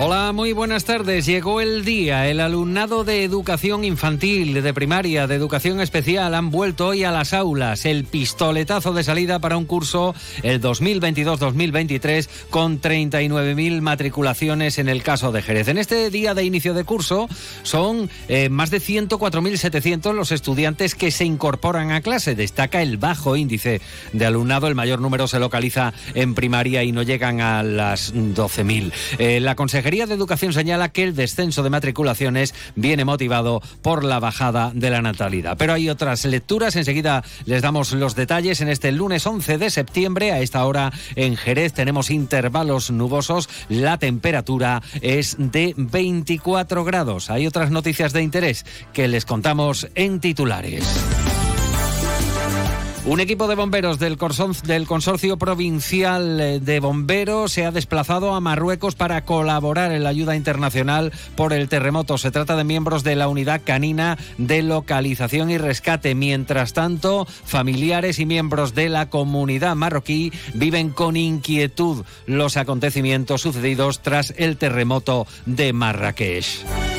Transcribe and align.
Hola, 0.00 0.30
muy 0.32 0.52
buenas 0.52 0.84
tardes. 0.84 1.26
Llegó 1.26 1.60
el 1.60 1.84
día. 1.84 2.28
El 2.28 2.38
alumnado 2.38 3.02
de 3.02 3.24
educación 3.24 3.82
infantil, 3.82 4.62
de 4.62 4.72
primaria, 4.72 5.26
de 5.26 5.34
educación 5.34 5.80
especial 5.80 6.36
han 6.36 6.52
vuelto 6.52 6.86
hoy 6.86 7.02
a 7.02 7.10
las 7.10 7.32
aulas. 7.32 7.84
El 7.84 8.04
pistoletazo 8.04 8.92
de 8.92 9.02
salida 9.02 9.40
para 9.40 9.56
un 9.56 9.64
curso 9.64 10.14
el 10.44 10.60
2022-2023 10.62 12.28
con 12.48 12.80
39.000 12.80 13.80
matriculaciones 13.80 14.78
en 14.78 14.88
el 14.88 15.02
caso 15.02 15.32
de 15.32 15.42
Jerez. 15.42 15.66
En 15.66 15.78
este 15.78 16.10
día 16.10 16.32
de 16.32 16.44
inicio 16.44 16.74
de 16.74 16.84
curso 16.84 17.28
son 17.64 18.08
eh, 18.28 18.50
más 18.50 18.70
de 18.70 18.80
104.700 18.80 20.12
los 20.12 20.30
estudiantes 20.30 20.94
que 20.94 21.10
se 21.10 21.24
incorporan 21.24 21.90
a 21.90 22.02
clase. 22.02 22.36
Destaca 22.36 22.82
el 22.82 22.98
bajo 22.98 23.34
índice 23.34 23.80
de 24.12 24.26
alumnado. 24.26 24.68
El 24.68 24.76
mayor 24.76 25.00
número 25.00 25.26
se 25.26 25.40
localiza 25.40 25.92
en 26.14 26.36
primaria 26.36 26.84
y 26.84 26.92
no 26.92 27.02
llegan 27.02 27.40
a 27.40 27.64
las 27.64 28.14
12.000. 28.14 28.92
Eh, 29.18 29.40
la 29.40 29.56
consejera 29.56 29.87
Consejería 29.88 30.06
de 30.06 30.16
Educación 30.16 30.52
señala 30.52 30.90
que 30.90 31.02
el 31.02 31.16
descenso 31.16 31.62
de 31.62 31.70
matriculaciones 31.70 32.54
viene 32.76 33.06
motivado 33.06 33.62
por 33.80 34.04
la 34.04 34.20
bajada 34.20 34.70
de 34.74 34.90
la 34.90 35.00
natalidad. 35.00 35.56
Pero 35.56 35.72
hay 35.72 35.88
otras 35.88 36.26
lecturas, 36.26 36.76
enseguida 36.76 37.24
les 37.46 37.62
damos 37.62 37.92
los 37.92 38.14
detalles. 38.14 38.60
En 38.60 38.68
este 38.68 38.92
lunes 38.92 39.26
11 39.26 39.56
de 39.56 39.70
septiembre, 39.70 40.32
a 40.32 40.40
esta 40.40 40.66
hora 40.66 40.92
en 41.16 41.36
Jerez 41.36 41.72
tenemos 41.72 42.10
intervalos 42.10 42.90
nubosos, 42.90 43.48
la 43.70 43.96
temperatura 43.96 44.82
es 45.00 45.36
de 45.38 45.72
24 45.78 46.84
grados. 46.84 47.30
Hay 47.30 47.46
otras 47.46 47.70
noticias 47.70 48.12
de 48.12 48.20
interés 48.20 48.66
que 48.92 49.08
les 49.08 49.24
contamos 49.24 49.88
en 49.94 50.20
titulares. 50.20 50.84
Un 53.04 53.20
equipo 53.20 53.48
de 53.48 53.54
bomberos 53.54 53.98
del, 53.98 54.18
Consorcio 54.18 55.38
Provincial 55.38 56.40
eh, 56.40 56.60
de 56.60 56.80
Bomberos 56.80 57.52
se 57.52 57.64
ha 57.64 57.70
desplazado 57.70 58.34
a 58.34 58.40
Marruecos 58.40 58.96
para 58.96 59.24
colaborar 59.24 59.92
en 59.92 60.04
la 60.04 60.10
ayuda 60.10 60.36
internacional 60.36 61.12
por 61.34 61.52
el 61.52 61.68
terremoto. 61.68 62.18
Se 62.18 62.30
trata 62.30 62.54
de 62.56 62.64
miembros 62.64 63.04
de 63.04 63.16
la 63.16 63.28
unidad 63.28 63.62
canina 63.64 64.18
de 64.36 64.62
localización 64.62 65.50
y 65.50 65.56
rescate. 65.58 66.14
Mientras 66.14 66.74
tanto, 66.74 67.26
familiares 67.26 68.18
y 68.18 68.26
miembros 68.26 68.74
de 68.74 68.90
la 68.90 69.08
comunidad 69.08 69.74
marroquí 69.74 70.32
viven 70.52 70.90
con 70.90 71.16
inquietud 71.16 72.04
los 72.26 72.56
acontecimientos 72.56 73.40
sucedidos 73.40 74.00
tras 74.02 74.34
el 74.36 74.58
terremoto 74.58 75.26
de 75.46 75.72
Marrakech. 75.72 76.97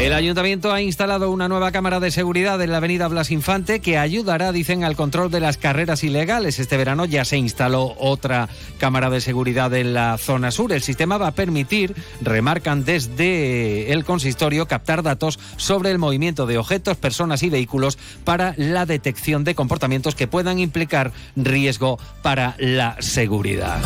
El 0.00 0.12
ayuntamiento 0.12 0.72
ha 0.72 0.82
instalado 0.82 1.30
una 1.30 1.48
nueva 1.48 1.70
cámara 1.70 2.00
de 2.00 2.10
seguridad 2.10 2.60
en 2.60 2.72
la 2.72 2.78
avenida 2.78 3.08
Blas 3.08 3.30
Infante 3.30 3.80
que 3.80 3.96
ayudará, 3.96 4.50
dicen, 4.50 4.82
al 4.84 4.96
control 4.96 5.30
de 5.30 5.40
las 5.40 5.56
carreras 5.56 6.02
ilegales. 6.02 6.58
Este 6.58 6.76
verano 6.76 7.04
ya 7.04 7.24
se 7.24 7.38
instaló 7.38 7.94
otra 7.98 8.48
cámara 8.78 9.08
de 9.08 9.20
seguridad 9.20 9.72
en 9.72 9.94
la 9.94 10.18
zona 10.18 10.50
sur. 10.50 10.72
El 10.72 10.82
sistema 10.82 11.16
va 11.16 11.28
a 11.28 11.34
permitir, 11.34 11.94
remarcan 12.20 12.84
desde 12.84 13.92
el 13.92 14.04
consistorio, 14.04 14.66
captar 14.66 15.02
datos 15.02 15.38
sobre 15.56 15.90
el 15.90 15.98
movimiento 15.98 16.44
de 16.46 16.58
objetos, 16.58 16.96
personas 16.96 17.42
y 17.44 17.48
vehículos 17.48 17.96
para 18.24 18.54
la 18.58 18.86
detección 18.86 19.44
de 19.44 19.54
comportamientos 19.54 20.16
que 20.16 20.26
puedan 20.26 20.58
implicar 20.58 21.12
riesgo 21.36 21.98
para 22.20 22.56
la 22.58 22.96
seguridad. 22.98 23.80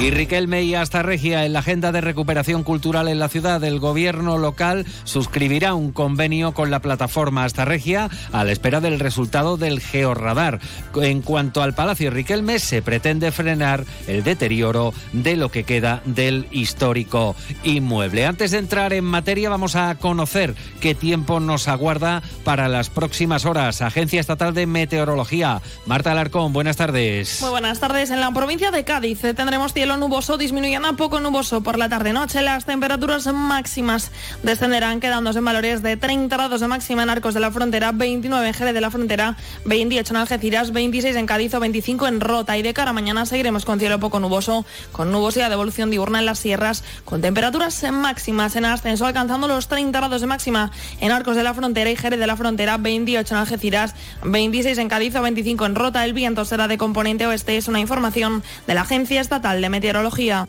Y 0.00 0.12
Riquelme 0.12 0.62
y 0.62 0.76
hasta 0.76 1.02
Regia 1.02 1.44
en 1.44 1.52
la 1.52 1.58
agenda 1.58 1.90
de 1.90 2.00
recuperación 2.00 2.62
cultural 2.62 3.08
en 3.08 3.18
la 3.18 3.28
ciudad, 3.28 3.62
el 3.64 3.80
gobierno 3.80 4.38
local 4.38 4.86
suscribirá 5.02 5.74
un 5.74 5.90
convenio 5.90 6.54
con 6.54 6.70
la 6.70 6.78
plataforma 6.78 7.44
Hasta 7.44 7.64
Regia 7.64 8.08
a 8.30 8.44
la 8.44 8.52
espera 8.52 8.80
del 8.80 9.00
resultado 9.00 9.56
del 9.56 9.80
georradar. 9.80 10.60
En 10.94 11.20
cuanto 11.20 11.62
al 11.62 11.74
Palacio 11.74 12.12
Riquelme, 12.12 12.60
se 12.60 12.80
pretende 12.80 13.32
frenar 13.32 13.84
el 14.06 14.22
deterioro 14.22 14.94
de 15.12 15.34
lo 15.34 15.50
que 15.50 15.64
queda 15.64 16.00
del 16.04 16.46
histórico 16.52 17.34
inmueble. 17.64 18.24
Antes 18.24 18.52
de 18.52 18.58
entrar 18.58 18.92
en 18.92 19.04
materia, 19.04 19.50
vamos 19.50 19.74
a 19.74 19.96
conocer 19.96 20.54
qué 20.80 20.94
tiempo 20.94 21.40
nos 21.40 21.66
aguarda 21.66 22.22
para 22.44 22.68
las 22.68 22.88
próximas 22.88 23.44
horas. 23.46 23.82
Agencia 23.82 24.20
Estatal 24.20 24.54
de 24.54 24.68
Meteorología. 24.68 25.60
Marta 25.86 26.12
Alarcón, 26.12 26.52
buenas 26.52 26.76
tardes. 26.76 27.40
Muy 27.40 27.50
buenas 27.50 27.80
tardes. 27.80 28.10
En 28.10 28.20
la 28.20 28.30
provincia 28.30 28.70
de 28.70 28.84
Cádiz 28.84 29.18
tendremos 29.34 29.72
cielo 29.72 29.87
nuboso 29.96 30.36
disminuyendo 30.36 30.88
a 30.88 30.92
poco 30.94 31.20
nuboso 31.20 31.62
por 31.62 31.78
la 31.78 31.88
tarde-noche. 31.88 32.42
Las 32.42 32.66
temperaturas 32.66 33.32
máximas 33.32 34.10
descenderán 34.42 35.00
quedándose 35.00 35.38
en 35.38 35.44
valores 35.44 35.82
de 35.82 35.96
30 35.96 36.36
grados 36.36 36.60
de 36.60 36.66
máxima 36.66 37.04
en 37.04 37.10
Arcos 37.10 37.34
de 37.34 37.40
la 37.40 37.50
Frontera, 37.50 37.92
29 37.92 38.48
en 38.48 38.54
Jerez 38.54 38.74
de 38.74 38.80
la 38.80 38.90
Frontera, 38.90 39.36
28 39.64 40.12
en 40.12 40.16
Algeciras, 40.16 40.72
26 40.72 41.16
en 41.16 41.26
Cádiz 41.26 41.54
o 41.54 41.60
25 41.60 42.08
en 42.08 42.20
Rota. 42.20 42.58
Y 42.58 42.62
de 42.62 42.74
cara 42.74 42.90
a 42.90 42.92
mañana 42.92 43.24
seguiremos 43.24 43.64
con 43.64 43.78
cielo 43.78 43.98
poco 43.98 44.20
nuboso, 44.20 44.66
con 44.92 45.12
nubosidad 45.12 45.48
de 45.48 45.54
evolución 45.54 45.90
diurna 45.90 46.18
en 46.18 46.26
las 46.26 46.40
sierras, 46.40 46.84
con 47.04 47.20
temperaturas 47.20 47.82
máximas 47.90 48.56
en 48.56 48.64
ascenso 48.64 49.06
alcanzando 49.06 49.48
los 49.48 49.68
30 49.68 49.98
grados 49.98 50.20
de 50.20 50.26
máxima 50.26 50.70
en 51.00 51.12
Arcos 51.12 51.36
de 51.36 51.44
la 51.44 51.54
Frontera 51.54 51.90
y 51.90 51.96
Jerez 51.96 52.18
de 52.18 52.26
la 52.26 52.36
Frontera, 52.36 52.76
28 52.76 53.34
en 53.34 53.40
Algeciras, 53.40 53.94
26 54.24 54.76
en 54.78 54.88
Cádiz 54.88 55.14
o 55.16 55.22
25 55.22 55.64
en 55.64 55.74
Rota. 55.74 56.04
El 56.04 56.12
viento 56.12 56.44
será 56.44 56.68
de 56.68 56.76
componente 56.76 57.26
oeste. 57.26 57.56
Es 57.56 57.68
una 57.68 57.80
información 57.80 58.42
de 58.66 58.74
la 58.74 58.82
Agencia 58.82 59.20
Estatal 59.20 59.62
de. 59.62 59.77
Meteorología. 59.78 60.48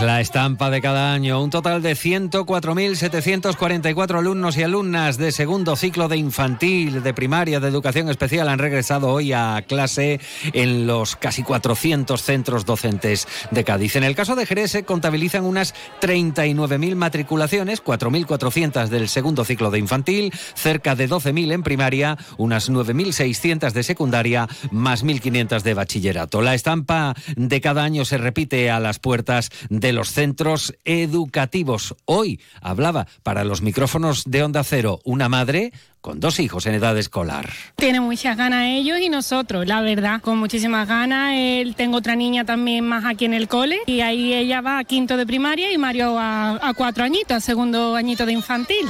La 0.00 0.20
estampa 0.20 0.70
de 0.70 0.80
cada 0.80 1.12
año. 1.12 1.42
Un 1.42 1.50
total 1.50 1.82
de 1.82 1.96
104.744 1.96 4.18
alumnos 4.18 4.56
y 4.56 4.62
alumnas 4.62 5.18
de 5.18 5.32
segundo 5.32 5.74
ciclo 5.74 6.06
de 6.06 6.16
infantil, 6.16 7.02
de 7.02 7.12
primaria, 7.12 7.58
de 7.58 7.66
educación 7.66 8.08
especial 8.08 8.48
han 8.48 8.60
regresado 8.60 9.08
hoy 9.08 9.32
a 9.32 9.64
clase 9.66 10.20
en 10.52 10.86
los 10.86 11.16
casi 11.16 11.42
400 11.42 12.22
centros 12.22 12.64
docentes 12.64 13.26
de 13.50 13.64
Cádiz. 13.64 13.96
En 13.96 14.04
el 14.04 14.14
caso 14.14 14.36
de 14.36 14.46
Jerez 14.46 14.70
se 14.70 14.84
contabilizan 14.84 15.44
unas 15.44 15.74
39.000 16.00 16.94
matriculaciones, 16.94 17.82
4.400 17.82 18.86
del 18.86 19.08
segundo 19.08 19.44
ciclo 19.44 19.72
de 19.72 19.80
infantil, 19.80 20.32
cerca 20.54 20.94
de 20.94 21.08
12.000 21.08 21.54
en 21.54 21.64
primaria, 21.64 22.16
unas 22.36 22.70
9.600 22.70 23.72
de 23.72 23.82
secundaria, 23.82 24.46
más 24.70 25.04
1.500 25.04 25.62
de 25.62 25.74
bachillerato. 25.74 26.40
La 26.40 26.54
estampa 26.54 27.16
de 27.34 27.60
cada 27.60 27.82
año 27.82 28.04
se 28.04 28.18
repite 28.18 28.70
a 28.70 28.78
las 28.78 29.00
puertas 29.00 29.50
de 29.68 29.87
los 29.92 30.12
centros 30.12 30.74
educativos. 30.84 31.94
Hoy 32.04 32.40
hablaba 32.60 33.06
para 33.22 33.44
los 33.44 33.62
micrófonos 33.62 34.24
de 34.26 34.42
Onda 34.42 34.64
Cero 34.64 35.00
una 35.04 35.28
madre 35.28 35.72
con 36.00 36.20
dos 36.20 36.40
hijos 36.40 36.66
en 36.66 36.74
edad 36.74 36.96
escolar. 36.96 37.50
Tiene 37.76 38.00
muchas 38.00 38.36
ganas 38.36 38.66
ellos 38.66 38.98
y 39.00 39.08
nosotros, 39.08 39.66
la 39.66 39.80
verdad, 39.80 40.20
con 40.20 40.38
muchísimas 40.38 40.88
ganas. 40.88 41.34
Él, 41.34 41.74
tengo 41.74 41.98
otra 41.98 42.16
niña 42.16 42.44
también 42.44 42.86
más 42.86 43.04
aquí 43.04 43.24
en 43.24 43.34
el 43.34 43.48
cole 43.48 43.80
y 43.86 44.00
ahí 44.00 44.32
ella 44.32 44.60
va 44.60 44.78
a 44.78 44.84
quinto 44.84 45.16
de 45.16 45.26
primaria 45.26 45.72
y 45.72 45.78
Mario 45.78 46.18
a, 46.18 46.68
a 46.68 46.74
cuatro 46.74 47.04
añitos, 47.04 47.36
a 47.36 47.40
segundo 47.40 47.94
añito 47.94 48.26
de 48.26 48.32
infantil. 48.32 48.86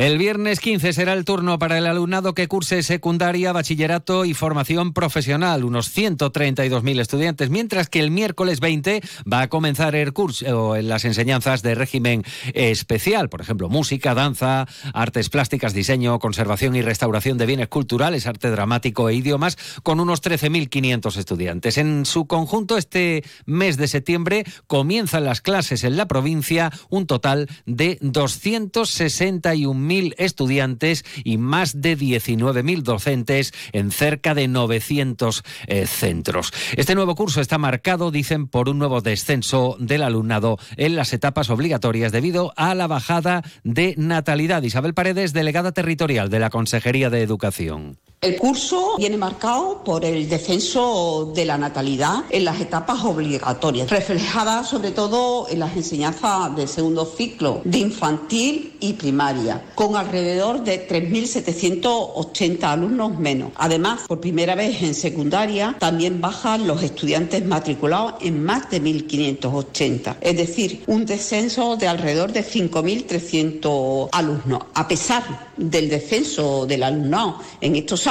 El 0.00 0.16
viernes 0.16 0.60
15 0.60 0.94
será 0.94 1.12
el 1.12 1.26
turno 1.26 1.58
para 1.58 1.76
el 1.76 1.86
alumnado 1.86 2.32
que 2.32 2.48
curse 2.48 2.82
secundaria, 2.82 3.52
bachillerato 3.52 4.24
y 4.24 4.32
formación 4.32 4.94
profesional, 4.94 5.62
unos 5.62 5.94
132.000 5.94 7.00
estudiantes, 7.02 7.50
mientras 7.50 7.90
que 7.90 8.00
el 8.00 8.10
miércoles 8.10 8.60
20 8.60 9.02
va 9.30 9.42
a 9.42 9.48
comenzar 9.50 9.94
el 9.94 10.14
curso 10.14 10.74
en 10.74 10.88
las 10.88 11.04
enseñanzas 11.04 11.60
de 11.60 11.74
régimen 11.74 12.24
especial, 12.54 13.28
por 13.28 13.42
ejemplo, 13.42 13.68
música, 13.68 14.14
danza, 14.14 14.66
artes 14.94 15.28
plásticas, 15.28 15.74
diseño, 15.74 16.18
conservación 16.18 16.76
y 16.76 16.80
restauración 16.80 17.36
de 17.36 17.44
bienes 17.44 17.68
culturales, 17.68 18.26
arte 18.26 18.50
dramático 18.50 19.10
e 19.10 19.14
idiomas, 19.16 19.58
con 19.82 20.00
unos 20.00 20.22
13.500 20.22 21.18
estudiantes. 21.18 21.76
En 21.76 22.06
su 22.06 22.26
conjunto, 22.26 22.78
este 22.78 23.22
mes 23.44 23.76
de 23.76 23.86
septiembre 23.86 24.46
comienzan 24.66 25.26
las 25.26 25.42
clases 25.42 25.84
en 25.84 25.98
la 25.98 26.08
provincia 26.08 26.72
un 26.88 27.06
total 27.06 27.50
de 27.66 27.98
261.000 28.00 29.89
3.000 29.90 30.14
estudiantes 30.18 31.04
y 31.24 31.38
más 31.38 31.80
de 31.80 31.98
19.000 31.98 32.82
docentes 32.82 33.52
en 33.72 33.90
cerca 33.90 34.34
de 34.34 34.48
900 34.48 35.42
eh, 35.66 35.86
centros. 35.86 36.52
Este 36.76 36.94
nuevo 36.94 37.14
curso 37.14 37.40
está 37.40 37.58
marcado, 37.58 38.10
dicen, 38.10 38.46
por 38.46 38.68
un 38.68 38.78
nuevo 38.78 39.00
descenso 39.00 39.76
del 39.80 40.02
alumnado 40.02 40.58
en 40.76 40.96
las 40.96 41.12
etapas 41.12 41.50
obligatorias 41.50 42.12
debido 42.12 42.52
a 42.56 42.74
la 42.74 42.86
bajada 42.86 43.42
de 43.64 43.94
natalidad. 43.96 44.62
Isabel 44.62 44.94
Paredes, 44.94 45.32
delegada 45.32 45.72
territorial 45.72 46.30
de 46.30 46.38
la 46.38 46.50
Consejería 46.50 47.10
de 47.10 47.22
Educación. 47.22 47.98
El 48.22 48.36
curso 48.36 48.96
viene 48.98 49.16
marcado 49.16 49.82
por 49.82 50.04
el 50.04 50.28
descenso 50.28 51.32
de 51.34 51.46
la 51.46 51.56
natalidad 51.56 52.24
en 52.28 52.44
las 52.44 52.60
etapas 52.60 53.02
obligatorias, 53.02 53.88
reflejada 53.88 54.62
sobre 54.62 54.90
todo 54.90 55.48
en 55.48 55.58
las 55.58 55.74
enseñanzas 55.74 56.54
del 56.54 56.68
segundo 56.68 57.06
ciclo 57.06 57.62
de 57.64 57.78
infantil 57.78 58.76
y 58.78 58.92
primaria, 58.92 59.64
con 59.74 59.96
alrededor 59.96 60.62
de 60.62 60.86
3.780 60.86 62.62
alumnos 62.64 63.18
menos. 63.18 63.52
Además, 63.56 64.02
por 64.06 64.20
primera 64.20 64.54
vez 64.54 64.82
en 64.82 64.92
secundaria 64.92 65.74
también 65.78 66.20
bajan 66.20 66.66
los 66.66 66.82
estudiantes 66.82 67.46
matriculados 67.46 68.16
en 68.20 68.44
más 68.44 68.68
de 68.68 68.82
1.580, 68.82 70.16
es 70.20 70.36
decir, 70.36 70.84
un 70.88 71.06
descenso 71.06 71.76
de 71.76 71.88
alrededor 71.88 72.32
de 72.32 72.44
5.300 72.44 74.10
alumnos. 74.12 74.64
A 74.74 74.86
pesar 74.86 75.48
del 75.56 75.88
descenso 75.88 76.66
del 76.66 76.82
alumnado 76.82 77.38
en 77.62 77.76
estos 77.76 78.06
años, 78.06 78.09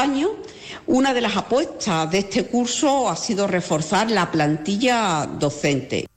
una 0.88 1.14
de 1.14 1.22
las 1.22 1.36
apuestas 1.36 2.10
de 2.10 2.20
este 2.20 2.46
curso 2.46 3.10
ha 3.10 3.16
sido 3.18 3.48
reforzar 3.48 4.10
la 4.10 4.32
plantilla 4.32 5.28
docente. 5.40 6.08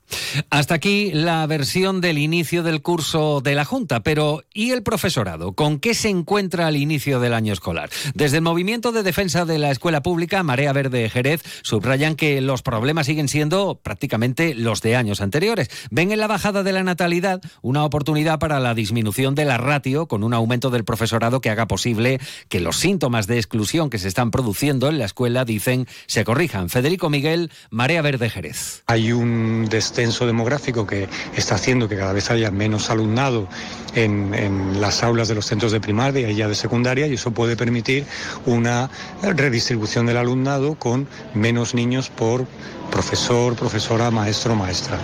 Hasta 0.51 0.75
aquí 0.75 1.11
la 1.13 1.47
versión 1.47 2.01
del 2.01 2.19
inicio 2.19 2.63
del 2.63 2.83
curso 2.83 3.41
de 3.41 3.55
la 3.55 3.65
Junta, 3.65 4.03
pero 4.03 4.43
¿y 4.53 4.71
el 4.71 4.83
profesorado? 4.83 5.53
¿Con 5.53 5.79
qué 5.79 5.95
se 5.95 6.09
encuentra 6.09 6.67
al 6.67 6.77
inicio 6.77 7.21
del 7.21 7.35
año 7.35 7.53
escolar? 7.53 7.91
Desde 8.15 8.37
el 8.37 8.43
Movimiento 8.43 8.93
de 8.93 9.03
Defensa 9.03 9.45
de 9.45 9.59
la 9.59 9.71
Escuela 9.71 10.03
Pública, 10.03 10.43
Marea 10.43 10.73
Verde 10.73 11.09
Jerez, 11.09 11.43
subrayan 11.63 12.17
que 12.17 12.41
los 12.41 12.63
problemas 12.63 13.07
siguen 13.07 13.29
siendo 13.29 13.81
prácticamente 13.83 14.55
los 14.55 14.83
de 14.83 14.97
años 14.97 15.21
anteriores. 15.21 15.69
Ven 15.91 16.13
en 16.13 16.19
la 16.19 16.27
bajada 16.27 16.63
de 16.63 16.73
la 16.73 16.83
natalidad 16.83 17.41
una 17.61 17.85
oportunidad 17.85 18.39
para 18.39 18.61
la 18.61 18.75
disminución 18.75 19.35
de 19.35 19.45
la 19.45 19.59
ratio 19.59 20.07
con 20.07 20.25
un 20.25 20.35
aumento 20.35 20.71
del 20.71 20.85
profesorado 20.85 21.41
que 21.41 21.51
haga 21.51 21.67
posible 21.67 22.21
que 22.49 22.61
los 22.61 22.77
síntomas 22.77 23.27
de 23.27 23.37
exclusión 23.37 23.91
que 23.91 23.99
se 23.99 24.09
están 24.09 24.31
produciendo 24.31 24.89
en 24.89 24.99
la 24.99 25.05
escuela, 25.05 25.45
dicen, 25.45 25.87
se 26.07 26.25
corrijan. 26.25 26.69
Federico 26.69 27.11
Miguel, 27.11 27.51
Marea 27.71 28.03
Verde 28.03 28.31
Jerez. 28.31 28.83
Hay 28.87 29.13
un 29.13 29.67
descenso 29.69 30.22
demográfico 30.27 30.87
que 30.87 31.09
está 31.37 31.57
haciendo 31.57 31.89
que 31.89 31.97
cada 31.97 32.13
vez 32.13 32.31
haya 32.31 32.51
menos 32.51 32.91
alumnado 32.91 33.49
en, 33.95 34.35
en, 34.35 34.81
las 34.81 35.03
aulas 35.03 35.29
de 35.29 35.35
los 35.35 35.47
centros 35.47 35.73
de 35.73 35.81
primaria 35.81 36.31
y 36.31 36.37
ya 36.37 36.49
de 36.49 36.55
secundaria 36.55 37.07
y 37.07 37.15
eso 37.15 37.31
puede 37.31 37.57
permitir 37.57 38.05
una 38.47 38.91
redistribución 39.23 40.07
del 40.07 40.17
alumnado 40.17 40.75
con 40.75 41.07
menos 41.35 41.75
niños 41.75 42.11
por 42.11 42.47
profesor, 42.93 43.57
profesora, 43.57 44.11
maestro, 44.11 44.55
maestra. 44.55 44.99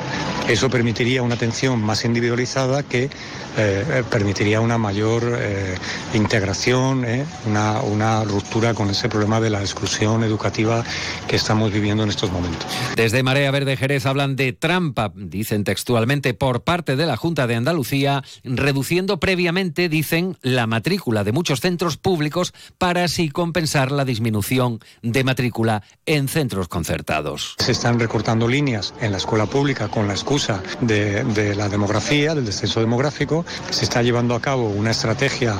Eso 0.46 0.68
permitiría 0.70 1.22
una 1.22 1.34
atención 1.34 1.80
más 1.80 2.04
individualizada 2.04 2.82
que 2.82 3.10
eh, 3.56 4.04
permitiría 4.08 4.60
una 4.60 4.78
mayor 4.78 5.36
eh, 5.36 5.74
integración, 6.14 7.04
eh, 7.04 7.24
una, 7.46 7.80
una 7.80 8.22
ruptura 8.22 8.72
con 8.72 8.88
ese 8.90 9.08
problema 9.08 9.40
de 9.40 9.50
la 9.50 9.60
exclusión 9.60 10.22
educativa 10.22 10.84
que 11.26 11.34
estamos 11.34 11.72
viviendo 11.72 12.04
en 12.04 12.10
estos 12.10 12.30
momentos. 12.30 12.70
Desde 12.94 13.24
Marea 13.24 13.50
Verde 13.50 13.76
Jerez 13.76 14.06
hablan 14.06 14.36
de 14.36 14.52
trampa, 14.52 15.10
dicen 15.16 15.64
textualmente, 15.64 16.34
por 16.34 16.62
parte 16.62 16.94
de 16.94 17.06
la 17.06 17.16
Junta 17.16 17.48
de 17.48 17.56
Andalucía, 17.56 18.22
reduciendo 18.44 19.18
previamente, 19.18 19.88
dicen, 19.88 20.36
la 20.42 20.66
matrícula 20.66 21.24
de 21.24 21.32
muchos 21.32 21.60
centros 21.60 21.96
públicos 21.96 22.54
para 22.76 23.04
así 23.04 23.28
compensar 23.30 23.90
la 23.90 24.04
disminución 24.04 24.78
de 25.02 25.24
matrícula 25.24 25.82
en 26.06 26.28
centros 26.28 26.68
concertados. 26.68 27.56
Se 27.58 27.72
están 27.78 28.00
recortando 28.00 28.48
líneas 28.48 28.92
en 29.00 29.12
la 29.12 29.18
escuela 29.18 29.46
pública 29.46 29.86
con 29.86 30.08
la 30.08 30.12
excusa 30.12 30.60
de, 30.80 31.54
la 31.54 31.68
demografía, 31.68 32.34
del 32.34 32.44
descenso 32.44 32.80
demográfico. 32.80 33.46
Se 33.70 33.84
está 33.84 34.02
llevando 34.02 34.34
a 34.34 34.40
cabo 34.40 34.68
una 34.68 34.90
estrategia, 34.90 35.54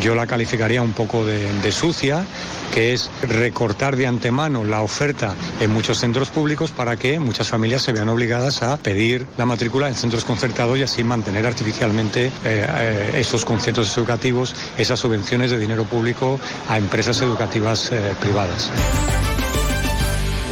yo 0.00 0.14
la 0.14 0.26
calificaría 0.26 0.80
un 0.80 0.94
poco 0.94 1.26
de, 1.26 1.52
de 1.60 1.70
sucia, 1.70 2.24
que 2.72 2.94
es 2.94 3.10
recortar 3.20 3.96
de 3.96 4.06
antemano 4.06 4.64
la 4.64 4.80
oferta 4.80 5.34
en 5.60 5.70
muchos 5.70 5.98
centros 5.98 6.30
públicos 6.30 6.70
para 6.70 6.96
que 6.96 7.20
muchas 7.20 7.48
familias 7.48 7.82
se 7.82 7.92
vean 7.92 8.08
obligadas 8.08 8.62
a 8.62 8.78
pedir 8.78 9.26
la 9.36 9.44
matrícula 9.44 9.88
en 9.88 9.94
centros 9.94 10.24
concertados 10.24 10.78
y 10.78 10.84
así 10.84 11.04
mantener 11.04 11.46
artificialmente 11.46 12.28
eh, 12.28 12.30
eh, 12.46 13.10
esos 13.16 13.44
conciertos 13.44 13.94
educativos, 13.98 14.54
esas 14.78 14.98
subvenciones 14.98 15.50
de 15.50 15.58
dinero 15.58 15.84
público 15.84 16.40
a 16.66 16.78
empresas 16.78 17.20
educativas 17.20 17.92
eh, 17.92 18.14
privadas. 18.22 18.70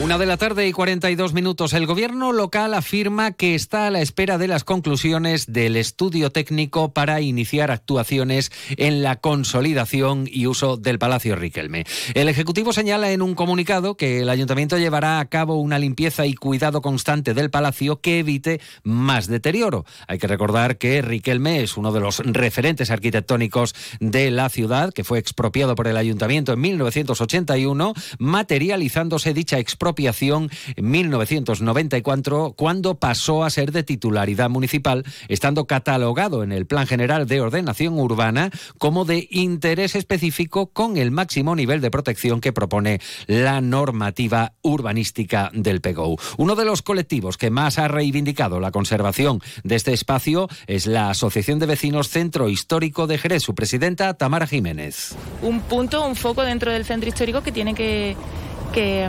Una 0.07 0.19
de 0.19 0.27
la 0.27 0.37
tarde 0.37 0.69
y 0.69 0.73
42 0.73 1.33
minutos. 1.33 1.73
El 1.73 1.85
gobierno 1.85 2.33
local 2.33 2.75
afirma 2.75 3.33
que 3.33 3.57
está 3.57 3.89
a 3.89 3.91
la 3.91 4.01
espera 4.01 4.39
de 4.39 4.47
las 4.47 4.63
conclusiones 4.63 5.47
del 5.53 5.75
estudio 5.75 6.31
técnico 6.31 6.93
para 6.93 7.21
iniciar 7.21 7.73
actuaciones 7.73 8.53
en 8.77 9.03
la 9.03 9.17
consolidación 9.17 10.29
y 10.31 10.47
uso 10.47 10.77
del 10.77 11.01
Palacio 11.01 11.35
Riquelme. 11.35 11.87
El 12.15 12.29
Ejecutivo 12.29 12.73
señala 12.73 13.11
en 13.11 13.21
un 13.21 13.35
comunicado 13.35 13.97
que 13.97 14.21
el 14.21 14.29
Ayuntamiento 14.29 14.79
llevará 14.79 15.19
a 15.19 15.25
cabo 15.25 15.57
una 15.61 15.81
limpieza 15.81 16.25
y 16.25 16.35
cuidado 16.35 16.83
constante 16.83 17.35
del 17.35 17.51
Palacio 17.51 18.01
que 18.01 18.21
evite 18.21 18.61
más 18.85 19.27
deterioro. 19.27 19.87
Hay 20.07 20.19
que 20.19 20.29
recordar 20.29 20.79
que 20.79 21.03
Riquelme 21.03 21.65
es 21.65 21.77
uno 21.77 21.91
de 21.91 21.99
los 21.99 22.21
referentes 22.21 22.93
arquitectónicos 22.93 23.75
de 23.99 24.31
la 24.31 24.51
ciudad, 24.51 24.93
que 24.93 25.03
fue 25.03 25.19
expropiado 25.19 25.75
por 25.75 25.89
el 25.89 25.97
Ayuntamiento 25.97 26.53
en 26.53 26.61
1981, 26.61 27.93
materializándose 28.21 29.35
dicha 29.35 29.59
expropiación 29.59 29.96
expropiación 29.97 30.51
en 30.77 30.91
1994 30.91 32.53
cuando 32.55 32.97
pasó 32.97 33.45
a 33.45 33.51
ser 33.51 33.73
de 33.73 33.83
titularidad 33.83 34.51
municipal, 34.51 35.05
estando 35.29 35.67
catalogado 35.67 36.43
en 36.43 36.53
el 36.53 36.67
Plan 36.67 36.87
General 36.87 37.27
de 37.27 37.41
Ordenación 37.41 37.99
Urbana 37.99 38.51
como 38.77 39.07
de 39.07 39.27
interés 39.31 39.95
específico 39.95 40.67
con 40.67 40.99
el 40.99 41.11
máximo 41.11 41.57
nivel 41.57 41.81
de 41.81 41.91
protección 41.91 42.43
que 42.43 42.53
propone 42.53 43.01
la 43.27 43.63
normativa 43.63 44.53
urbanística 44.61 45.51
del 45.55 45.81
PGO. 45.81 46.17
Uno 46.37 46.55
de 46.57 46.67
los 46.67 46.83
colectivos 46.83 47.39
que 47.39 47.51
más 47.51 47.79
ha 47.79 47.89
reivindicado 47.89 48.61
la 48.61 48.73
conservación 48.73 49.41
de 49.65 49.77
este 49.77 49.95
espacio 49.95 50.49
es 50.67 50.87
la 50.87 51.09
Asociación 51.09 51.59
de 51.59 51.67
Vecinos 51.67 52.11
Centro 52.11 52.51
Histórico 52.51 53.07
de 53.07 53.17
Jerez, 53.17 53.43
su 53.43 53.55
presidenta 53.55 54.13
Tamara 54.15 54.47
Jiménez. 54.47 55.17
Un 55.41 55.61
punto, 55.61 56.07
un 56.07 56.17
foco 56.17 56.43
dentro 56.43 56.71
del 56.71 56.85
centro 56.85 57.09
histórico 57.09 57.43
que 57.43 57.53
tiene 57.53 57.75
que 57.75 58.15
que, 58.77 59.09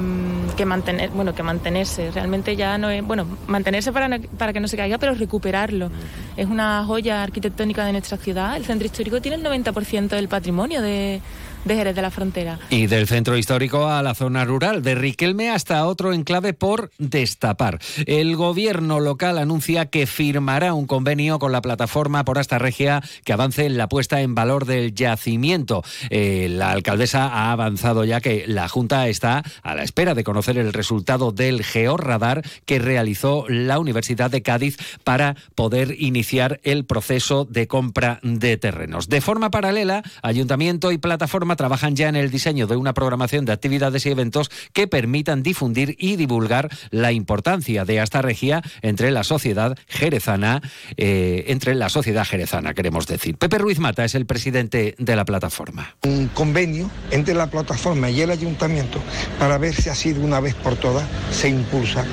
que, 0.56 0.66
mantener, 0.66 1.10
bueno, 1.10 1.36
que 1.36 1.44
mantenerse. 1.44 2.10
Realmente 2.12 2.56
ya 2.56 2.78
no 2.78 2.90
es, 2.90 3.04
bueno, 3.04 3.28
mantenerse 3.48 3.92
para, 3.92 4.18
para 4.38 4.54
que 4.54 4.62
no 4.62 4.70
se 4.70 4.78
caiga, 4.78 4.98
pero 4.98 5.14
recuperarlo. 5.14 5.92
Es 6.38 6.48
una 6.48 6.86
joya 6.86 7.22
arquitectónica 7.22 7.86
de 7.86 7.92
nuestra 7.92 8.18
ciudad. 8.18 8.56
El 8.56 8.64
centro 8.64 8.86
histórico 8.86 9.20
tiene 9.20 9.36
el 9.36 9.44
90% 9.44 10.08
del 10.08 10.30
patrimonio 10.30 10.82
de, 10.82 11.20
de 11.68 11.76
Jerez 11.76 11.96
de 11.96 12.02
la 12.02 12.12
Frontera. 12.12 12.60
Y 12.70 12.88
del 12.88 13.08
centro 13.08 13.38
histórico 13.38 13.88
a 13.88 14.02
la 14.02 14.16
zona 14.16 14.46
rural, 14.46 14.82
de 14.82 14.96
Riquelme 14.96 15.50
hasta 15.50 15.86
otro 15.86 16.14
enclave 16.14 16.54
por 16.54 16.92
destapar. 16.98 17.80
El 18.06 18.38
gobierno 18.38 19.00
local 19.00 19.38
anuncia 19.38 19.88
que 19.88 20.08
firmará 20.08 20.74
un 20.74 20.88
convenio 20.88 21.40
con 21.40 21.52
la 21.52 21.62
plataforma 21.62 22.24
por 22.24 22.38
esta 22.38 22.58
regia 22.58 23.04
que 23.26 23.34
avance 23.34 23.66
en 23.66 23.78
la 23.78 23.90
puesta 23.90 24.22
en 24.22 24.34
valor 24.34 24.66
del 24.66 24.94
yacimiento. 24.94 25.84
Eh, 26.10 26.48
la 26.50 26.72
alcaldesa 26.72 27.28
ha 27.28 27.52
avanzado 27.52 28.06
ya 28.06 28.22
que 28.22 28.46
la 28.48 28.70
Junta 28.70 29.08
está 29.10 29.44
a 29.62 29.76
la 29.76 29.84
espera 29.84 30.16
de 30.16 30.24
conocer 30.24 30.58
el 30.58 30.72
resultado 30.72 31.34
del 31.34 31.66
georradar 31.66 32.44
que 32.66 32.80
realizó 32.80 33.46
la 33.50 33.80
Universidad 33.80 34.32
de 34.32 34.42
Cádiz 34.42 34.78
para 35.04 35.36
poder 35.56 35.96
iniciar 36.00 36.62
el 36.64 36.86
proceso 36.86 37.44
de 37.44 37.68
compra 37.68 38.20
de 38.24 38.56
terrenos. 38.56 39.10
De 39.10 39.20
forma 39.20 39.52
paralela, 39.52 40.04
ayuntamiento 40.22 40.94
y 40.94 40.98
plataforma 40.98 41.57
trabajan 41.58 41.96
ya 41.96 42.08
en 42.08 42.16
el 42.16 42.32
diseño 42.32 42.68
de 42.68 42.78
una 42.78 42.94
programación 42.94 43.44
de 43.44 43.52
actividades 43.52 44.06
y 44.06 44.12
eventos 44.12 44.50
que 44.72 44.88
permitan 44.88 45.44
difundir 45.44 45.96
y 46.00 46.16
divulgar 46.16 46.70
la 46.92 47.12
importancia 47.12 47.84
de 47.84 48.02
esta 48.02 48.22
regia 48.22 48.62
entre 48.82 49.12
la 49.12 49.24
sociedad 49.24 49.78
jerezana, 49.88 50.62
eh, 50.96 51.46
entre 51.48 51.76
la 51.76 51.90
sociedad 51.90 52.26
jerezana, 52.26 52.74
queremos 52.74 53.08
decir. 53.08 53.38
Pepe 53.38 53.58
Ruiz 53.58 53.80
Mata 53.80 54.06
es 54.06 54.16
el 54.16 54.26
presidente 54.26 54.96
de 54.98 55.16
la 55.16 55.26
plataforma. 55.26 55.96
Un 56.04 56.28
convenio 56.28 56.90
entre 57.12 57.34
la 57.34 57.48
plataforma 57.48 58.10
y 58.10 58.22
el 58.22 58.32
ayuntamiento 58.32 59.00
para 59.40 59.58
ver 59.58 59.76
si 59.76 59.90
así 59.90 60.14
de 60.14 60.20
una 60.20 60.40
vez 60.40 60.56
por 60.56 60.76
todas 60.76 61.06
se 61.32 61.50
impulsa 61.50 62.06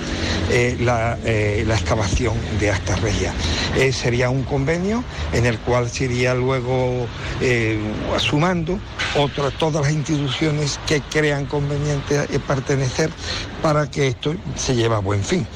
eh, 0.50 0.76
la, 0.80 1.18
eh, 1.24 1.64
la, 1.66 1.74
excavación 1.74 2.34
de 2.58 2.70
esta 2.70 2.96
regia. 2.96 3.32
Sería 3.92 4.30
un 4.30 4.44
convenio 4.44 5.04
en 5.32 5.46
el 5.46 5.58
cual 5.58 5.90
se 5.90 6.04
iría 6.04 6.34
luego 6.34 7.06
sumando 8.18 8.78
todas 9.58 9.82
las 9.82 9.92
instituciones 9.92 10.78
que 10.86 11.00
crean 11.00 11.46
conveniente 11.46 12.18
pertenecer 12.46 13.10
para 13.62 13.90
que 13.90 14.08
esto 14.08 14.34
se 14.56 14.74
lleve 14.74 14.94
a 14.94 14.98
buen 14.98 15.22
fin. 15.22 15.46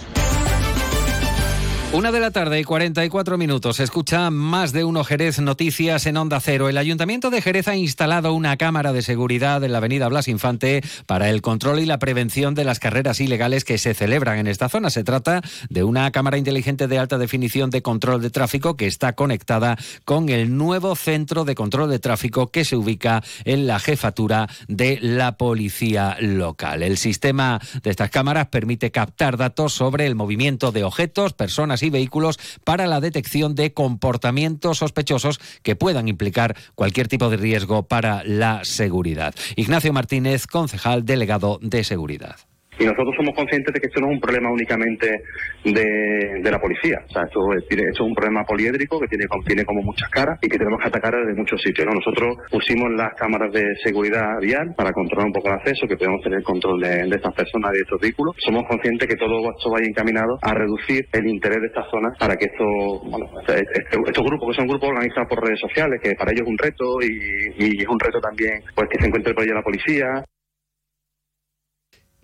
Una 1.91 2.13
de 2.13 2.21
la 2.21 2.31
tarde 2.31 2.61
y 2.61 2.65
44 2.65 3.39
minutos. 3.39 3.81
Escucha 3.81 4.31
más 4.31 4.73
de 4.73 4.85
uno 4.85 5.05
Jerez 5.05 5.39
Noticias 5.39 6.05
en 6.05 6.19
Onda 6.19 6.39
Cero. 6.39 6.69
El 6.69 6.77
Ayuntamiento 6.77 7.31
de 7.31 7.41
Jerez 7.41 7.67
ha 7.67 7.77
instalado 7.77 8.35
una 8.35 8.59
cámara 8.59 8.93
de 8.93 9.01
seguridad 9.01 9.65
en 9.65 9.73
la 9.73 9.79
avenida 9.79 10.07
Blas 10.09 10.29
Infante 10.29 10.83
para 11.07 11.31
el 11.31 11.41
control 11.41 11.79
y 11.79 11.87
la 11.87 11.99
prevención 11.99 12.55
de 12.55 12.65
las 12.65 12.79
carreras 12.79 13.21
ilegales 13.21 13.65
que 13.65 13.79
se 13.79 13.95
celebran 13.95 14.39
en 14.39 14.49
esta 14.49 14.69
zona. 14.69 14.91
Se 14.91 15.03
trata 15.03 15.41
de 15.71 15.83
una 15.83 16.11
cámara 16.11 16.37
inteligente 16.37 16.89
de 16.89 16.99
alta 16.99 17.17
definición 17.17 17.71
de 17.71 17.81
control 17.81 18.21
de 18.21 18.29
tráfico 18.29 18.77
que 18.77 18.87
está 18.87 19.15
conectada 19.15 19.79
con 20.05 20.29
el 20.29 20.59
nuevo 20.59 20.95
centro 20.95 21.47
de 21.47 21.55
control 21.55 21.89
de 21.89 22.01
tráfico 22.01 22.49
que 22.49 22.67
se 22.67 22.77
ubica 22.77 23.25
en 23.47 23.67
la 23.67 23.79
jefatura 23.79 24.47
de 24.69 24.99
la 25.01 25.39
policía 25.39 26.19
local. 26.21 26.83
El 26.83 26.99
sistema 26.99 27.63
de 27.83 27.89
estas 27.89 28.11
cámaras 28.11 28.49
permite 28.49 28.91
captar 28.91 29.39
datos 29.39 29.73
sobre 29.73 30.05
el 30.05 30.15
movimiento 30.15 30.71
de 30.71 30.85
objetos, 30.85 31.33
personas 31.33 31.78
y 31.83 31.91
vehículos 31.91 32.39
para 32.65 32.87
la 32.87 33.01
detección 33.01 33.55
de 33.55 33.73
comportamientos 33.73 34.79
sospechosos 34.79 35.41
que 35.63 35.77
puedan 35.77 36.09
implicar 36.09 36.57
cualquier 36.75 37.09
tipo 37.09 37.31
de 37.31 37.37
riesgo 37.37 37.85
para 37.85 38.23
la 38.25 38.65
seguridad. 38.65 39.35
Ignacio 39.57 39.93
Martínez, 39.93 40.47
concejal 40.47 41.05
delegado 41.05 41.59
de 41.63 41.85
seguridad. 41.85 42.48
Y 42.79 42.85
nosotros 42.85 43.15
somos 43.17 43.35
conscientes 43.35 43.75
de 43.75 43.81
que 43.81 43.87
esto 43.89 44.01
no 44.01 44.09
es 44.09 44.15
un 44.15 44.21
problema 44.21 44.51
únicamente 44.51 45.23
de, 45.65 46.51
la 46.51 46.61
policía. 46.61 46.99
O 47.09 47.13
sea, 47.13 47.25
esto, 47.25 47.41
es 47.53 48.01
un 48.01 48.15
problema 48.15 48.45
poliédrico 48.45 48.99
que 49.01 49.09
tiene, 49.09 49.27
tiene 49.47 49.65
como 49.65 49.83
muchas 49.83 50.09
caras 50.11 50.39
y 50.41 50.49
que 50.49 50.59
tenemos 50.59 50.81
que 50.81 50.89
atacar 50.89 51.15
desde 51.15 51.39
muchos 51.39 51.61
sitios. 51.61 51.87
¿no? 51.87 51.95
Nosotros 51.95 52.39
pusimos 52.51 52.91
las 52.93 53.15
cámaras 53.15 53.53
de 53.53 53.65
seguridad 53.83 54.39
vial 54.41 54.75
para 54.77 54.93
controlar 54.93 55.27
un 55.27 55.33
poco 55.33 55.49
el 55.49 55.55
acceso, 55.55 55.87
que 55.87 55.97
podemos 55.97 56.23
tener 56.23 56.43
control 56.43 56.81
de, 56.81 57.09
estas 57.09 57.35
personas 57.35 57.73
y 57.73 57.77
de 57.77 57.83
estos 57.83 58.01
vehículos. 58.01 58.37
Somos 58.39 58.65
conscientes 58.67 59.09
que 59.09 59.17
todo 59.17 59.51
esto 59.51 59.71
vaya 59.71 59.87
encaminado 59.87 60.39
a 60.43 60.55
reducir 60.55 61.07
el 61.13 61.27
interés 61.27 61.61
de 61.61 61.67
estas 61.67 61.91
zonas 61.91 62.17
para 62.19 62.37
que 62.37 62.47
esto, 62.47 62.65
bueno, 63.11 63.27
este, 63.41 63.61
este, 63.61 63.99
estos 64.07 64.25
grupos, 64.25 64.51
que 64.51 64.61
son 64.61 64.69
grupos 64.69 64.89
organizados 64.89 65.29
por 65.29 65.45
redes 65.45 65.61
sociales, 65.61 66.01
que 66.03 66.15
para 66.15 66.33
ellos 66.33 66.43
es 66.43 66.49
un 66.49 66.59
reto 66.59 67.03
y, 67.03 67.53
y 67.59 67.83
es 67.83 67.89
un 67.89 67.99
reto 67.99 68.21
también 68.21 68.63
pues 68.75 68.89
que 68.89 69.01
se 69.01 69.07
encuentre 69.07 69.35
por 69.35 69.43
ahí 69.43 69.51
la 69.51 69.63
policía. 69.63 70.25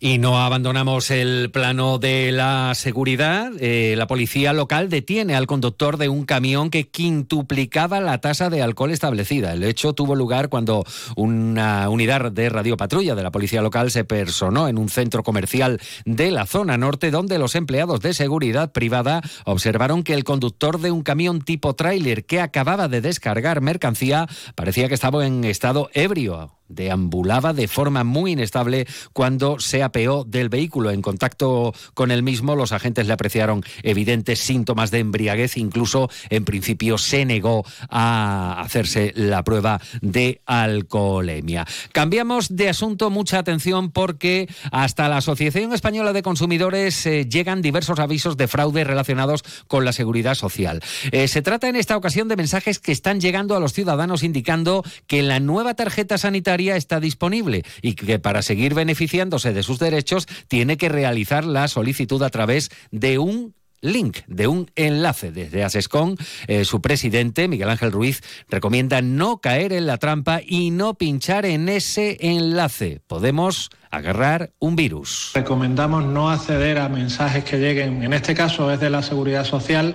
Y 0.07 0.19
no 0.19 0.39
abandonamos 0.39 1.11
el 1.11 1.51
plano 1.51 1.99
de 1.99 2.31
la 2.31 2.75
seguridad. 2.75 3.51
Eh, 3.59 3.95
la 3.97 4.07
policía 4.07 4.53
local 4.53 4.91
detiene 4.91 5.35
al 5.35 5.47
conductor 5.47 5.97
de 5.97 6.11
un 6.11 6.27
camión 6.27 6.69
que 6.69 6.87
quintuplicaba 6.89 8.01
la 8.01 8.19
tasa 8.19 8.51
de 8.51 8.61
alcohol 8.61 8.91
establecida. 8.91 9.55
El 9.55 9.65
hecho 9.65 9.95
tuvo 9.95 10.15
lugar 10.15 10.51
cuando 10.51 10.85
una 11.17 11.89
unidad 11.89 12.31
de 12.31 12.51
radiopatrulla 12.51 13.15
de 13.15 13.23
la 13.23 13.31
policía 13.31 13.63
local 13.63 13.91
se 13.91 14.05
personó 14.05 14.69
en 14.69 14.77
un 14.77 14.91
centro 14.91 15.23
comercial 15.23 15.81
de 16.05 16.31
la 16.31 16.45
zona 16.45 16.77
norte 16.77 17.11
donde 17.11 17.39
los 17.39 17.55
empleados 17.55 18.01
de 18.01 18.13
seguridad 18.13 18.73
privada 18.73 19.23
observaron 19.47 20.03
que 20.03 20.13
el 20.13 20.25
conductor 20.25 20.83
de 20.83 20.91
un 20.91 21.01
camión 21.01 21.41
tipo 21.41 21.73
tráiler 21.77 22.27
que 22.27 22.43
acababa 22.43 22.89
de 22.89 23.01
descargar 23.01 23.63
mercancía 23.63 24.29
parecía 24.55 24.89
que 24.89 24.97
estaba 24.97 25.27
en 25.27 25.45
estado 25.45 25.89
ebrio 25.95 26.53
deambulaba 26.75 27.53
de 27.53 27.69
forma 27.69 28.05
muy 28.05 28.33
inestable 28.33 28.87
cuando 29.13 29.59
se 29.59 29.83
apeó 29.83 30.25
del 30.25 30.49
vehículo. 30.49 30.91
En 30.91 31.03
contacto 31.03 31.73
con 31.95 32.11
el 32.11 32.23
mismo, 32.23 32.57
los 32.57 32.73
agentes 32.73 33.07
le 33.07 33.13
apreciaron 33.13 33.65
evidentes 33.83 34.41
síntomas 34.41 34.91
de 34.91 35.01
embriaguez. 35.01 35.57
Incluso, 35.57 36.11
en 36.31 36.45
principio, 36.45 36.99
se 36.99 37.25
negó 37.25 37.65
a 37.89 38.61
hacerse 38.61 39.13
la 39.17 39.43
prueba 39.45 39.81
de 40.01 40.41
alcoholemia. 40.47 41.67
Cambiamos 41.93 42.55
de 42.57 42.69
asunto, 42.69 43.11
mucha 43.11 43.39
atención, 43.39 43.91
porque 43.91 44.49
hasta 44.71 45.09
la 45.09 45.19
Asociación 45.19 45.73
Española 45.73 46.13
de 46.13 46.23
Consumidores 46.23 47.07
eh, 47.07 47.27
llegan 47.29 47.63
diversos 47.63 47.99
avisos 47.99 48.37
de 48.37 48.49
fraude 48.49 48.85
relacionados 48.85 49.43
con 49.67 49.85
la 49.85 49.93
seguridad 49.93 50.35
social. 50.35 50.83
Eh, 51.13 51.29
se 51.29 51.43
trata 51.43 51.69
en 51.69 51.77
esta 51.77 51.97
ocasión 51.97 52.29
de 52.29 52.37
mensajes 52.37 52.79
que 52.79 52.93
están 52.93 53.21
llegando 53.21 53.57
a 53.57 53.61
los 53.61 53.73
ciudadanos 53.73 54.23
indicando 54.23 54.83
que 55.07 55.23
la 55.23 55.41
nueva 55.41 55.75
tarjeta 55.75 56.19
sanitaria 56.19 56.64
está 56.71 57.01
disponible 57.01 57.63
y 57.83 57.95
que 57.95 58.19
para 58.19 58.43
seguir 58.43 58.75
beneficiándose 58.75 59.53
de 59.53 59.63
sus 59.63 59.79
derechos 59.79 60.27
tiene 60.49 60.77
que 60.77 60.89
realizar 60.89 61.45
la 61.45 61.69
solicitud 61.69 62.23
a 62.23 62.31
través 62.31 62.71
de 62.91 63.19
un 63.19 63.55
link, 63.85 64.19
de 64.27 64.49
un 64.49 64.71
enlace. 64.75 65.31
Desde 65.31 65.63
Asescon, 65.63 66.17
eh, 66.49 66.65
su 66.65 66.81
presidente, 66.81 67.47
Miguel 67.49 67.69
Ángel 67.69 67.93
Ruiz, 67.93 68.23
recomienda 68.49 69.03
no 69.03 69.39
caer 69.39 69.73
en 69.73 69.87
la 69.87 69.99
trampa 69.99 70.41
y 70.45 70.71
no 70.71 70.95
pinchar 70.95 71.47
en 71.47 71.69
ese 71.69 72.17
enlace. 72.21 73.01
Podemos 73.07 73.71
agarrar 73.91 74.53
un 74.59 74.75
virus. 74.75 75.33
Recomendamos 75.35 76.05
no 76.05 76.31
acceder 76.31 76.79
a 76.79 76.89
mensajes 76.89 77.45
que 77.45 77.59
lleguen, 77.59 78.03
en 78.03 78.13
este 78.13 78.35
caso 78.35 78.73
es 78.73 78.81
de 78.81 78.91
la 78.91 79.03
Seguridad 79.03 79.45
Social, 79.45 79.95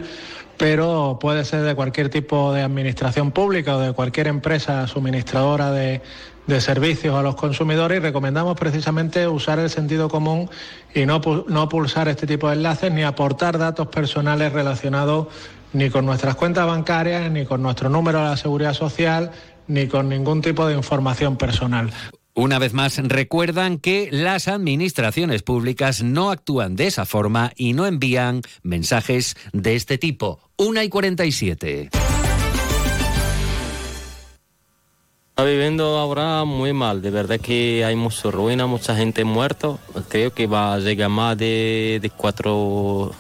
pero 0.58 1.18
puede 1.20 1.44
ser 1.44 1.64
de 1.64 1.74
cualquier 1.74 2.10
tipo 2.10 2.54
de 2.54 2.62
administración 2.62 3.32
pública 3.32 3.78
o 3.78 3.80
de 3.80 3.94
cualquier 3.94 4.28
empresa 4.28 4.88
suministradora 4.88 5.72
de, 5.72 6.02
de 6.50 6.62
servicios 6.62 7.16
a 7.16 7.22
los 7.22 7.36
consumidores 7.36 8.00
y 8.00 8.02
recomendamos 8.02 8.60
precisamente 8.60 9.28
usar 9.28 9.60
el 9.60 9.70
sentido 9.70 10.10
común 10.10 10.50
y 10.96 11.06
no, 11.06 11.22
no 11.48 11.70
pulsar 11.70 12.08
este 12.08 12.26
tipo 12.26 12.50
de 12.50 12.56
enlaces 12.56 12.92
ni 12.92 13.04
aportar 13.04 13.60
datos 13.60 13.88
personales 13.88 14.52
relacionados 14.52 15.28
ni 15.74 15.92
con 15.92 16.08
nuestras 16.08 16.36
cuentas 16.36 16.66
bancarias, 16.66 17.30
ni 17.32 17.46
con 17.46 17.62
nuestro 17.62 17.90
número 17.90 18.18
de 18.18 18.26
la 18.26 18.38
seguridad 18.38 18.74
social, 18.74 19.32
ni 19.68 19.88
con 19.88 20.10
ningún 20.10 20.42
tipo 20.42 20.66
de 20.68 20.76
información 20.76 21.38
personal. 21.38 21.92
Una 22.34 22.58
vez 22.58 22.74
más, 22.74 22.98
recuerdan 22.98 23.78
que 23.78 24.10
las 24.12 24.48
administraciones 24.48 25.44
públicas 25.44 26.02
no 26.02 26.32
actúan 26.32 26.76
de 26.76 26.88
esa 26.88 27.06
forma 27.06 27.52
y 27.56 27.74
no 27.74 27.86
envían 27.86 28.42
mensajes 28.64 29.36
de 29.54 29.76
este 29.76 30.00
tipo. 30.00 30.40
Una 30.58 30.84
y 30.84 30.90
47. 30.90 31.90
Está 35.40 35.50
viviendo 35.50 35.98
ahora 35.98 36.44
muy 36.44 36.74
mal, 36.74 37.02
de 37.02 37.12
verdad 37.12 37.40
que 37.40 37.86
hay 37.86 37.96
mucha 37.96 38.30
ruina, 38.30 38.68
mucha 38.68 38.94
gente 38.94 39.24
muerta. 39.24 39.78
Creo 40.10 40.34
que 40.34 40.48
va 40.48 40.74
a 40.74 40.80
llegar 40.80 41.08
más 41.08 41.38
de, 41.38 42.00
de 42.02 42.10
4 42.10 43.14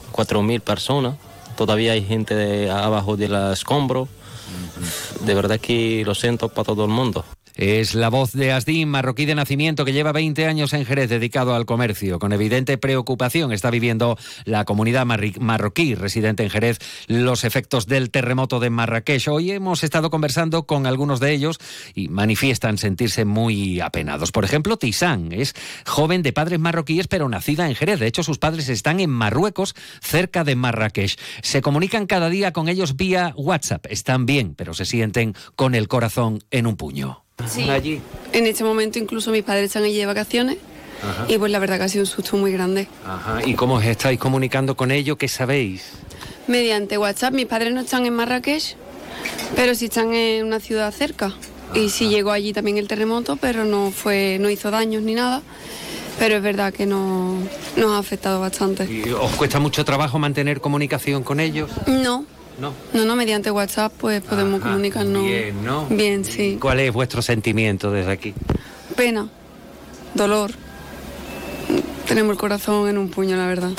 mil 0.44 0.60
personas. 0.60 1.16
Todavía 1.56 1.94
hay 1.94 2.04
gente 2.04 2.70
abajo 2.70 3.16
de 3.16 3.30
la 3.30 3.54
escombro. 3.54 4.10
De 5.22 5.34
verdad 5.34 5.62
que 5.62 6.04
lo 6.06 6.14
siento 6.14 6.50
para 6.50 6.66
todo 6.66 6.84
el 6.84 6.92
mundo. 6.92 7.24
Es 7.62 7.94
la 7.94 8.08
voz 8.08 8.32
de 8.32 8.54
Asdin, 8.54 8.88
marroquí 8.88 9.26
de 9.26 9.36
nacimiento, 9.36 9.84
que 9.84 9.92
lleva 9.92 10.14
20 10.14 10.46
años 10.46 10.72
en 10.72 10.86
Jerez 10.86 11.10
dedicado 11.10 11.56
al 11.56 11.66
comercio. 11.66 12.18
Con 12.18 12.32
evidente 12.32 12.78
preocupación 12.78 13.52
está 13.52 13.70
viviendo 13.70 14.18
la 14.46 14.64
comunidad 14.64 15.06
marroquí 15.06 15.94
residente 15.94 16.44
en 16.44 16.52
Jerez 16.52 16.80
los 17.08 17.44
efectos 17.44 17.86
del 17.86 18.12
terremoto 18.12 18.62
de 18.62 18.70
Marrakech. 18.70 19.28
Hoy 19.28 19.52
hemos 19.52 19.84
estado 19.84 20.10
conversando 20.10 20.64
con 20.64 20.88
algunos 20.88 21.20
de 21.20 21.34
ellos 21.34 21.60
y 21.94 22.08
manifiestan 22.08 22.78
sentirse 22.78 23.26
muy 23.26 23.82
apenados. 23.82 24.32
Por 24.32 24.46
ejemplo, 24.46 24.78
Tisán 24.78 25.34
es 25.34 25.54
joven 25.86 26.24
de 26.24 26.32
padres 26.32 26.60
marroquíes 26.62 27.10
pero 27.10 27.28
nacida 27.28 27.68
en 27.68 27.76
Jerez. 27.76 28.00
De 28.00 28.08
hecho, 28.08 28.24
sus 28.24 28.38
padres 28.38 28.70
están 28.70 29.02
en 29.02 29.10
Marruecos, 29.10 29.76
cerca 30.02 30.46
de 30.46 30.56
Marrakech. 30.56 31.20
Se 31.42 31.62
comunican 31.62 32.08
cada 32.08 32.30
día 32.30 32.54
con 32.54 32.70
ellos 32.70 32.96
vía 32.96 33.34
WhatsApp. 33.36 33.86
Están 33.90 34.26
bien, 34.26 34.56
pero 34.56 34.74
se 34.74 34.86
sienten 34.86 35.36
con 35.58 35.76
el 35.76 35.90
corazón 35.90 36.42
en 36.52 36.66
un 36.66 36.78
puño. 36.78 37.26
Sí. 37.48 37.70
Allí. 37.70 38.02
En 38.34 38.46
este 38.46 38.64
momento 38.64 39.00
incluso 39.00 39.32
mis 39.32 39.44
padres 39.44 39.66
están 39.66 39.84
allí 39.84 39.98
de 39.98 40.06
vacaciones. 40.06 40.58
Y 41.28 41.38
pues 41.38 41.52
la 41.52 41.60
verdad 41.60 41.78
que 41.78 41.84
ha 41.86 41.90
sido 41.90 42.04
un 42.04 42.08
susto 42.08 42.36
muy 42.36 42.52
grande. 42.52 42.88
Ajá. 43.06 43.40
¿Y 43.46 43.54
cómo 43.54 43.76
os 43.76 43.86
estáis 43.86 44.20
comunicando 44.20 44.76
con 44.76 44.92
ellos? 44.92 45.18
¿Qué 45.18 45.28
sabéis? 45.28 45.84
Mediante 46.48 46.98
WhatsApp. 46.98 47.34
Mis 47.34 47.46
padres 47.46 47.74
no 47.74 47.82
están 47.82 48.06
en 48.06 48.14
Marrakech, 48.14 48.76
pero 49.56 49.76
sí 49.76 49.86
están 49.86 50.14
en 50.14 50.46
una 50.46 50.60
ciudad 50.60 50.92
cerca. 50.92 51.34
Y 51.74 51.90
sí 51.90 52.10
llegó 52.10 52.32
allí 52.32 52.52
también 52.52 52.78
el 52.78 52.88
terremoto, 52.88 53.38
pero 53.38 53.64
no 53.64 53.92
fue, 53.92 54.38
no 54.40 54.50
hizo 54.50 54.72
daños 54.72 55.04
ni 55.04 55.14
nada. 55.14 55.42
Pero 56.18 56.36
es 56.36 56.42
verdad 56.42 56.74
que 56.74 56.86
no, 56.86 57.38
nos 57.78 57.92
ha 57.92 57.98
afectado 57.98 58.42
bastante. 58.42 58.84
¿Y 58.92 59.10
os 59.12 59.32
cuesta 59.36 59.60
mucho 59.60 59.86
trabajo 59.86 60.20
mantener 60.20 60.60
comunicación 60.60 61.24
con 61.24 61.40
ellos? 61.40 61.70
No, 61.88 62.26
no. 62.60 62.74
No, 62.94 63.16
mediante 63.16 63.52
WhatsApp 63.52 63.94
pues 63.98 64.22
podemos 64.22 64.62
comunicarnos. 64.62 65.24
Bien, 65.24 65.64
¿no? 65.64 65.86
Bien, 65.88 66.26
sí. 66.26 66.58
¿Cuál 66.60 66.80
es 66.80 66.94
vuestro 66.94 67.22
sentimiento 67.22 67.92
desde 67.92 68.12
aquí? 68.12 68.34
Pena, 68.96 69.30
dolor. 70.14 70.52
Tenemos 72.10 72.32
el 72.32 72.40
corazón 72.40 72.90
en 72.90 72.98
un 72.98 73.10
puño, 73.10 73.38
la 73.38 73.46
verdad. 73.46 73.70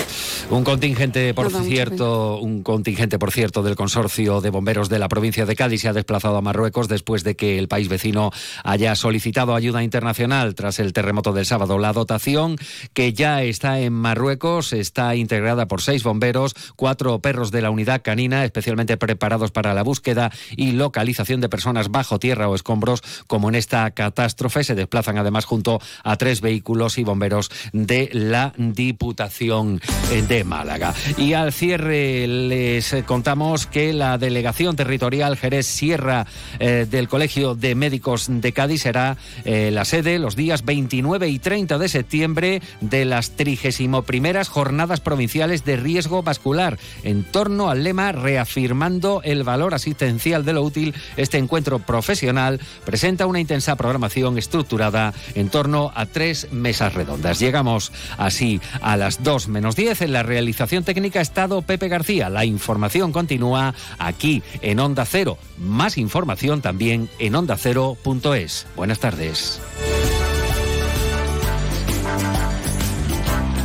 Un 0.50 0.62
contingente, 0.62 1.34
por 1.34 1.50
cierto, 1.50 2.38
un 2.38 2.62
contingente, 2.62 3.18
por 3.18 3.32
cierto, 3.32 3.64
del 3.64 3.74
consorcio 3.74 4.40
de 4.40 4.50
bomberos 4.50 4.88
de 4.88 5.00
la 5.00 5.08
provincia 5.08 5.46
de 5.46 5.56
Cádiz 5.56 5.80
se 5.80 5.88
ha 5.88 5.92
desplazado 5.92 6.36
a 6.36 6.40
Marruecos 6.40 6.86
después 6.86 7.24
de 7.24 7.34
que 7.34 7.58
el 7.58 7.66
país 7.66 7.88
vecino 7.88 8.30
haya 8.62 8.94
solicitado 8.94 9.56
ayuda 9.56 9.82
internacional 9.82 10.54
tras 10.54 10.78
el 10.78 10.92
terremoto 10.92 11.32
del 11.32 11.44
sábado. 11.44 11.76
La 11.78 11.92
dotación 11.92 12.56
que 12.94 13.12
ya 13.12 13.42
está 13.42 13.80
en 13.80 13.94
Marruecos 13.94 14.72
está 14.72 15.16
integrada 15.16 15.66
por 15.66 15.82
seis 15.82 16.04
bomberos, 16.04 16.54
cuatro 16.76 17.18
perros 17.18 17.50
de 17.50 17.62
la 17.62 17.70
unidad 17.70 18.02
canina 18.02 18.44
especialmente 18.44 18.96
preparados 18.96 19.50
para 19.50 19.74
la 19.74 19.82
búsqueda 19.82 20.30
y 20.56 20.70
localización 20.70 21.40
de 21.40 21.48
personas 21.48 21.90
bajo 21.90 22.20
tierra 22.20 22.48
o 22.48 22.54
escombros, 22.54 23.02
como 23.26 23.48
en 23.48 23.56
esta 23.56 23.90
catástrofe. 23.90 24.62
Se 24.62 24.76
desplazan 24.76 25.18
además 25.18 25.46
junto 25.46 25.80
a 26.04 26.16
tres 26.16 26.40
vehículos 26.40 26.96
y 26.96 27.02
bomberos 27.02 27.50
de 27.72 28.19
la 28.28 28.52
Diputación 28.56 29.80
de 30.28 30.44
Málaga. 30.44 30.94
Y 31.16 31.34
al 31.34 31.52
cierre 31.52 32.26
les 32.26 32.94
contamos 33.06 33.66
que 33.66 33.92
la 33.92 34.18
delegación 34.18 34.76
territorial 34.76 35.36
Jerez 35.36 35.66
Sierra 35.66 36.26
eh, 36.58 36.86
del 36.90 37.08
Colegio 37.08 37.54
de 37.54 37.74
Médicos 37.74 38.26
de 38.28 38.52
Cádiz 38.52 38.82
será 38.82 39.16
eh, 39.44 39.70
la 39.72 39.84
sede 39.84 40.18
los 40.18 40.36
días 40.36 40.64
29 40.64 41.28
y 41.28 41.38
30 41.38 41.78
de 41.78 41.88
septiembre 41.88 42.62
de 42.80 43.04
las 43.04 43.30
31 43.30 44.04
jornadas 44.48 45.00
provinciales 45.00 45.64
de 45.64 45.76
riesgo 45.76 46.22
vascular 46.22 46.78
en 47.02 47.24
torno 47.24 47.70
al 47.70 47.84
lema 47.84 48.12
reafirmando 48.12 49.20
el 49.24 49.44
valor 49.44 49.74
asistencial 49.74 50.44
de 50.44 50.52
lo 50.52 50.62
útil. 50.62 50.94
Este 51.16 51.38
encuentro 51.38 51.78
profesional 51.78 52.60
presenta 52.84 53.26
una 53.26 53.40
intensa 53.40 53.76
programación 53.76 54.38
estructurada 54.38 55.14
en 55.34 55.48
torno 55.48 55.92
a 55.94 56.06
tres 56.06 56.48
mesas 56.52 56.94
redondas. 56.94 57.38
Llegamos 57.38 57.92
así 58.18 58.60
a 58.80 58.96
las 58.96 59.22
2 59.22 59.48
menos 59.48 59.76
10 59.76 60.02
en 60.02 60.12
la 60.12 60.22
realización 60.22 60.84
técnica 60.84 61.20
estado 61.20 61.62
Pepe 61.62 61.88
García. 61.88 62.28
La 62.28 62.44
información 62.44 63.12
continúa 63.12 63.74
aquí 63.98 64.42
en 64.60 64.80
Onda 64.80 65.04
Cero. 65.04 65.38
Más 65.58 65.98
información 65.98 66.60
también 66.62 67.08
en 67.18 67.34
ondacero.es. 67.34 68.66
Buenas 68.76 69.00
tardes. 69.00 69.60